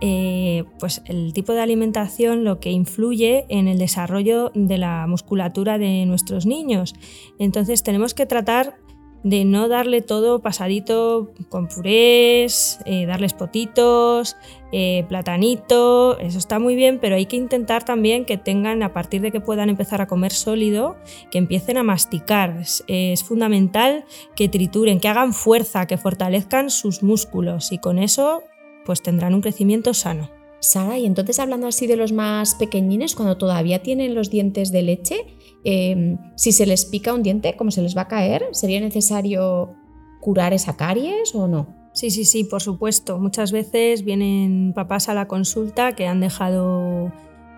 [0.00, 5.78] eh, pues el tipo de alimentación lo que influye en el desarrollo de la musculatura
[5.78, 6.94] de nuestros niños.
[7.38, 8.76] Entonces tenemos que tratar
[9.24, 14.36] de no darle todo pasadito con purés, eh, darles potitos,
[14.70, 19.22] eh, platanito, eso está muy bien, pero hay que intentar también que tengan, a partir
[19.22, 20.96] de que puedan empezar a comer sólido,
[21.30, 22.58] que empiecen a masticar.
[22.60, 24.04] Es, es fundamental
[24.36, 28.42] que trituren, que hagan fuerza, que fortalezcan sus músculos y con eso
[28.84, 30.30] pues tendrán un crecimiento sano.
[30.60, 34.82] Sara, y entonces hablando así de los más pequeñines, cuando todavía tienen los dientes de
[34.82, 35.26] leche,
[35.64, 38.46] eh, si se les pica un diente, ¿cómo se les va a caer?
[38.52, 39.74] ¿Sería necesario
[40.20, 41.66] curar esa caries o no?
[41.92, 43.18] Sí, sí, sí, por supuesto.
[43.18, 47.12] Muchas veces vienen papás a la consulta que han dejado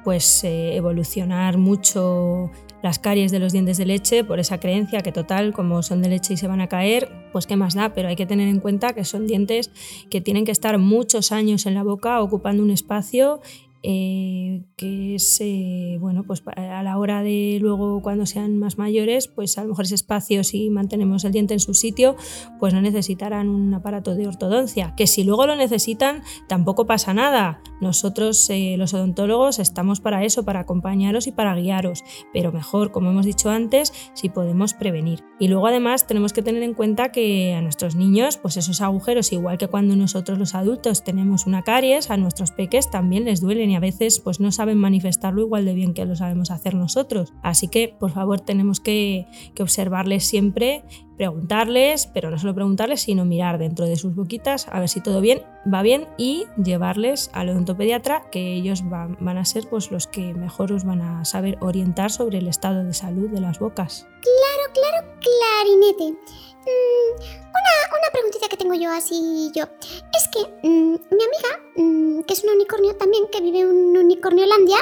[0.04, 5.10] pues eh, evolucionar mucho las caries de los dientes de leche por esa creencia que
[5.10, 8.06] total, como son de leche y se van a caer, pues qué más da, pero
[8.06, 9.72] hay que tener en cuenta que son dientes
[10.08, 13.40] que tienen que estar muchos años en la boca ocupando un espacio
[13.88, 19.28] eh, que es, eh, bueno, pues a la hora de luego cuando sean más mayores,
[19.28, 22.16] pues a lo mejor ese espacio, si mantenemos el diente en su sitio,
[22.58, 27.60] pues no necesitarán un aparato de ortodoncia, que si luego lo necesitan, tampoco pasa nada.
[27.80, 33.10] Nosotros, eh, los odontólogos, estamos para eso, para acompañaros y para guiaros, pero mejor, como
[33.10, 35.22] hemos dicho antes, si podemos prevenir.
[35.38, 39.32] Y luego además tenemos que tener en cuenta que a nuestros niños, pues esos agujeros,
[39.32, 43.70] igual que cuando nosotros los adultos tenemos una caries, a nuestros peques también les duelen
[43.70, 47.32] y a veces pues no saben manifestarlo igual de bien que lo sabemos hacer nosotros.
[47.42, 50.84] Así que por favor tenemos que, que observarles siempre
[51.16, 55.20] preguntarles, pero no solo preguntarles, sino mirar dentro de sus boquitas a ver si todo
[55.20, 60.06] bien, va bien y llevarles al odontopediatra, que ellos van, van, a ser pues, los
[60.06, 64.06] que mejor os van a saber orientar sobre el estado de salud de las bocas.
[64.22, 66.18] Claro, claro, clarinete.
[66.66, 69.62] Mm, una, una, preguntita que tengo yo así yo.
[69.62, 74.78] Es que mm, mi amiga, mm, que es un unicornio también, que vive en Unicorniolandia,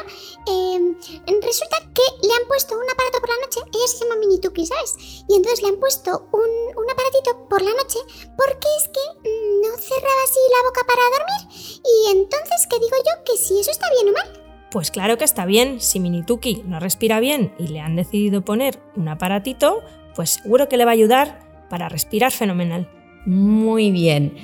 [0.49, 0.97] eh,
[1.43, 4.97] resulta que le han puesto un aparato por la noche, ella se llama Minituki, ¿sabes?
[5.28, 7.99] Y entonces le han puesto un, un aparatito por la noche
[8.37, 9.30] porque es que
[9.62, 11.80] no cerraba así la boca para dormir.
[11.85, 13.24] Y entonces, ¿qué digo yo?
[13.24, 14.45] Que si eso está bien o mal.
[14.70, 18.80] Pues claro que está bien, si Minituki no respira bien y le han decidido poner
[18.97, 19.82] un aparatito,
[20.14, 22.88] pues seguro que le va a ayudar para respirar fenomenal.
[23.26, 24.34] Muy bien.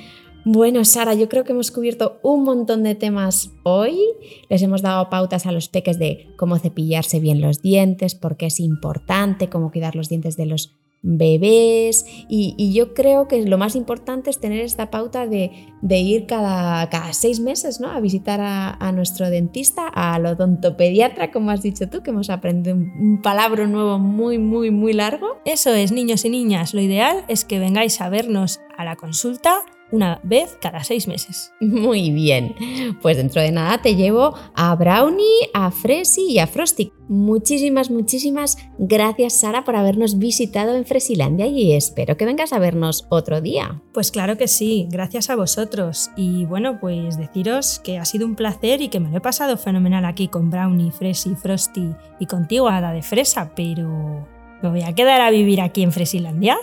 [0.44, 4.00] Bueno, Sara, yo creo que hemos cubierto un montón de temas hoy.
[4.48, 8.46] Les hemos dado pautas a los peques de cómo cepillarse bien los dientes, por qué
[8.46, 13.74] es importante, cómo cuidar los dientes de los bebés y, yo creo que lo más
[13.74, 15.50] importante es tener esta pauta de,
[15.82, 17.90] ir cada, cada, seis meses ¿no?
[17.90, 22.90] a visitar a, nuestro dentista, al odontopediatra, como has dicho tú, que hemos aprendido un,
[22.98, 25.38] un palabra nuevo muy, muy, muy largo.
[25.44, 29.64] Eso es, niños y niñas, lo ideal es que vengáis a vernos a la consulta
[29.92, 31.52] una vez cada seis meses.
[31.60, 32.54] Muy bien,
[33.02, 36.92] pues dentro de nada te llevo a Brownie, a Fresi y a Frosty.
[37.08, 43.06] Muchísimas, muchísimas gracias Sara por habernos visitado en Fresilandia y espero que vengas a vernos
[43.08, 43.82] otro día.
[43.92, 46.10] Pues claro que sí, gracias a vosotros.
[46.16, 49.56] Y bueno, pues deciros que ha sido un placer y que me lo he pasado
[49.56, 54.26] fenomenal aquí con Brownie, Fresi, Frosty y contigo, Hada de Fresa, pero...
[54.62, 56.58] ¿Me voy a quedar a vivir aquí en Fresilandia?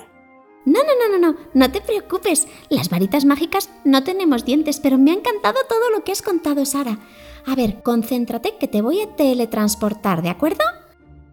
[0.68, 2.46] No, no, no, no, no, no te preocupes.
[2.68, 6.66] Las varitas mágicas no tenemos dientes, pero me ha encantado todo lo que has contado,
[6.66, 7.00] Sara.
[7.46, 10.66] A ver, concéntrate que te voy a teletransportar, ¿de acuerdo?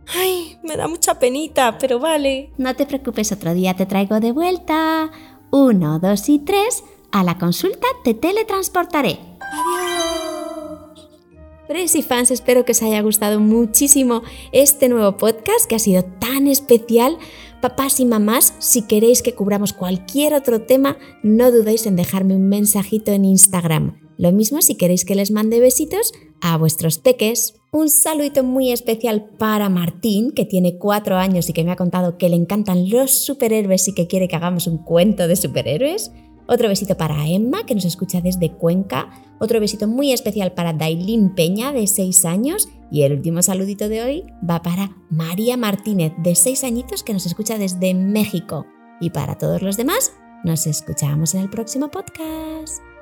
[0.07, 2.53] Ay, me da mucha penita, pero vale.
[2.59, 5.11] No te preocupes, otro día te traigo de vuelta.
[5.51, 6.85] Uno, dos y tres.
[7.11, 9.18] A la consulta te teletransportaré.
[9.41, 10.14] Adiós.
[11.66, 14.22] Presi fans, espero que os haya gustado muchísimo
[14.53, 17.16] este nuevo podcast que ha sido tan especial
[17.65, 22.47] Papás y mamás, si queréis que cubramos cualquier otro tema, no dudéis en dejarme un
[22.47, 24.03] mensajito en Instagram.
[24.19, 26.12] Lo mismo si queréis que les mande besitos
[26.43, 27.55] a vuestros peques.
[27.73, 32.19] Un saludito muy especial para Martín, que tiene cuatro años y que me ha contado
[32.19, 36.12] que le encantan los superhéroes y que quiere que hagamos un cuento de superhéroes.
[36.47, 39.11] Otro besito para Emma, que nos escucha desde Cuenca.
[39.39, 42.69] Otro besito muy especial para Dailin Peña, de 6 años.
[42.91, 47.27] Y el último saludito de hoy va para María Martínez, de 6 añitos, que nos
[47.27, 48.67] escucha desde México.
[49.01, 50.13] Y para todos los demás,
[50.45, 52.94] nos escuchamos en el próximo podcast.